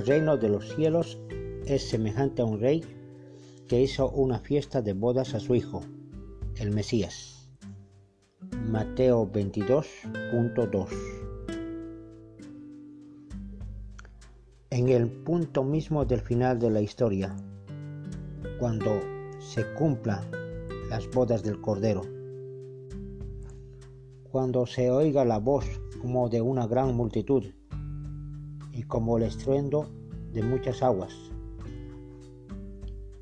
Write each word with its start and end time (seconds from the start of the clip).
reino 0.00 0.38
de 0.38 0.48
los 0.48 0.74
cielos 0.74 1.18
es 1.66 1.86
semejante 1.90 2.40
a 2.40 2.46
un 2.46 2.58
rey 2.58 2.82
que 3.68 3.82
hizo 3.82 4.08
una 4.08 4.38
fiesta 4.38 4.80
de 4.80 4.94
bodas 4.94 5.34
a 5.34 5.40
su 5.40 5.54
hijo, 5.54 5.82
el 6.56 6.70
Mesías. 6.70 7.50
Mateo 8.70 9.30
22.2 9.30 10.88
En 14.70 14.88
el 14.88 15.10
punto 15.10 15.62
mismo 15.62 16.06
del 16.06 16.22
final 16.22 16.58
de 16.58 16.70
la 16.70 16.80
historia, 16.80 17.36
cuando 18.58 18.98
se 19.40 19.74
cumplan 19.74 20.24
las 20.88 21.10
bodas 21.10 21.42
del 21.42 21.60
Cordero, 21.60 22.02
cuando 24.30 24.64
se 24.64 24.90
oiga 24.90 25.26
la 25.26 25.38
voz 25.38 25.66
como 26.00 26.30
de 26.30 26.40
una 26.40 26.66
gran 26.66 26.94
multitud 26.94 27.44
y 28.72 28.82
como 28.84 29.18
el 29.18 29.24
estruendo 29.24 29.88
de 30.32 30.42
muchas 30.42 30.82
aguas 30.82 31.12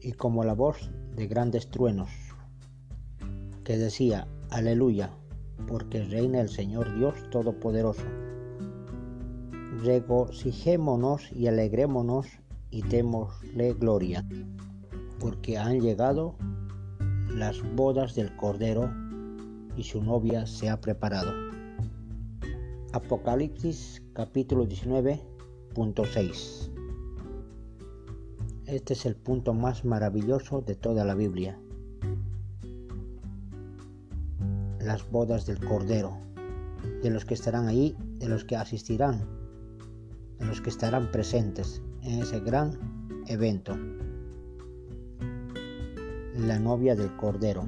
y 0.01 0.13
como 0.13 0.45
la 0.45 0.55
voz 0.55 0.91
de 1.15 1.27
grandes 1.27 1.69
truenos, 1.69 2.11
que 3.65 3.77
decía, 3.77 4.27
aleluya, 4.51 5.11
porque 5.67 6.03
reina 6.05 6.41
el 6.41 6.49
Señor 6.49 6.97
Dios 6.97 7.15
Todopoderoso. 7.31 8.05
Regocijémonos 9.83 11.31
y 11.33 11.47
alegrémonos 11.47 12.27
y 12.71 12.83
démosle 12.83 13.75
gloria, 13.75 14.27
porque 15.19 15.59
han 15.59 15.81
llegado 15.81 16.37
las 17.29 17.63
bodas 17.75 18.15
del 18.15 18.35
Cordero 18.37 18.91
y 19.77 19.85
su 19.85 20.03
novia 20.03 20.47
se 20.47 20.69
ha 20.69 20.81
preparado. 20.81 21.33
Apocalipsis 22.93 24.03
capítulo 24.15 24.67
19.6 25.75 26.71
Este 28.67 28.93
es 28.95 29.07
el 29.07 29.15
punto 29.15 29.55
más 29.55 29.85
maravilloso 29.85 30.63
de 30.63 30.75
toda 30.75 31.05
la 31.05 31.15
Biblia. 31.15 31.61
Las 34.81 35.09
bodas 35.11 35.47
del 35.47 35.65
Cordero, 35.65 36.17
de 37.03 37.11
los 37.11 37.25
que 37.25 37.35
estarán 37.35 37.69
ahí, 37.69 37.97
de 38.19 38.29
los 38.29 38.45
que 38.45 38.57
asistirán, 38.57 39.21
de 40.39 40.47
los 40.47 40.61
que 40.61 40.71
estarán 40.71 41.13
presentes 41.13 41.83
en 42.03 42.21
ese 42.21 42.41
gran 42.41 43.23
evento. 43.29 43.77
La 46.37 46.59
novia 46.59 46.97
del 46.97 47.15
Cordero. 47.17 47.65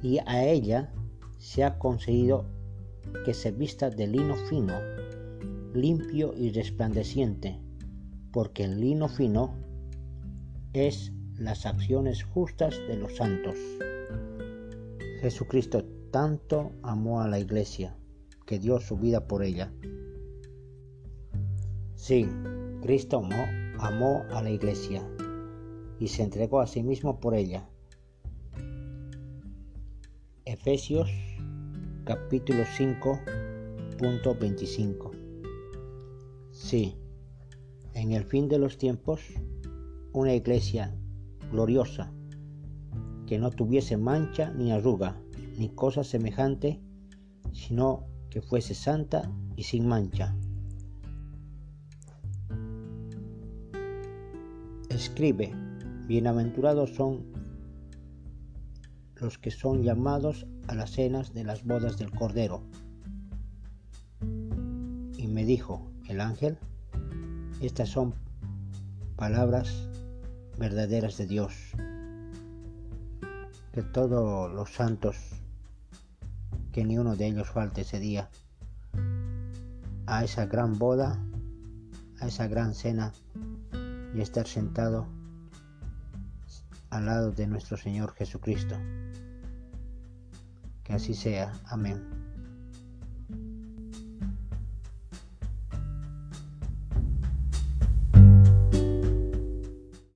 Y 0.00 0.18
a 0.26 0.44
ella 0.44 0.92
se 1.38 1.64
ha 1.64 1.78
concedido 1.78 2.44
que 3.24 3.34
se 3.34 3.50
vista 3.50 3.90
de 3.90 4.06
lino 4.06 4.36
fino, 4.48 4.74
limpio 5.74 6.34
y 6.36 6.50
resplandeciente, 6.50 7.58
porque 8.32 8.64
el 8.64 8.80
lino 8.80 9.08
fino 9.08 9.54
es 10.72 11.12
las 11.36 11.66
acciones 11.66 12.22
justas 12.24 12.78
de 12.88 12.96
los 12.96 13.16
santos. 13.16 13.56
Jesucristo 15.20 15.84
tanto 16.10 16.72
amó 16.82 17.20
a 17.20 17.28
la 17.28 17.38
iglesia 17.38 17.96
que 18.46 18.58
dio 18.58 18.80
su 18.80 18.96
vida 18.96 19.26
por 19.26 19.42
ella. 19.42 19.72
Sí, 21.94 22.28
Cristo 22.82 23.22
amó, 23.78 24.24
a 24.30 24.42
la 24.42 24.50
iglesia 24.50 25.02
y 25.98 26.08
se 26.08 26.22
entregó 26.22 26.60
a 26.60 26.66
sí 26.66 26.82
mismo 26.82 27.20
por 27.20 27.34
ella. 27.34 27.68
Efesios 30.44 31.10
capítulo 32.04 32.64
5, 32.76 33.20
punto 33.98 34.34
25. 34.34 35.21
Sí, 36.62 36.96
en 37.92 38.12
el 38.12 38.24
fin 38.24 38.48
de 38.48 38.56
los 38.56 38.78
tiempos, 38.78 39.20
una 40.12 40.32
iglesia 40.32 40.96
gloriosa, 41.50 42.14
que 43.26 43.36
no 43.36 43.50
tuviese 43.50 43.96
mancha 43.96 44.52
ni 44.52 44.70
arruga, 44.70 45.20
ni 45.58 45.70
cosa 45.70 46.04
semejante, 46.04 46.80
sino 47.52 48.06
que 48.30 48.40
fuese 48.40 48.74
santa 48.74 49.28
y 49.56 49.64
sin 49.64 49.88
mancha. 49.88 50.36
Escribe, 54.88 55.52
bienaventurados 56.06 56.94
son 56.94 57.26
los 59.16 59.36
que 59.36 59.50
son 59.50 59.82
llamados 59.82 60.46
a 60.68 60.76
las 60.76 60.92
cenas 60.92 61.34
de 61.34 61.42
las 61.42 61.64
bodas 61.64 61.98
del 61.98 62.12
Cordero. 62.12 62.62
Y 65.18 65.26
me 65.26 65.44
dijo 65.44 65.91
el 66.12 66.20
ángel, 66.20 66.58
estas 67.60 67.88
son 67.88 68.14
palabras 69.16 69.88
verdaderas 70.58 71.16
de 71.16 71.26
Dios. 71.26 71.54
Que 73.72 73.82
todos 73.82 74.52
los 74.52 74.70
santos, 74.70 75.16
que 76.70 76.84
ni 76.84 76.98
uno 76.98 77.16
de 77.16 77.26
ellos 77.28 77.48
falte 77.48 77.80
ese 77.80 77.98
día, 77.98 78.28
a 80.06 80.22
esa 80.22 80.44
gran 80.46 80.78
boda, 80.78 81.18
a 82.20 82.26
esa 82.26 82.46
gran 82.46 82.74
cena 82.74 83.12
y 84.14 84.20
estar 84.20 84.46
sentado 84.46 85.06
al 86.90 87.06
lado 87.06 87.32
de 87.32 87.46
nuestro 87.46 87.78
Señor 87.78 88.12
Jesucristo. 88.14 88.76
Que 90.84 90.92
así 90.92 91.14
sea. 91.14 91.52
Amén. 91.64 92.31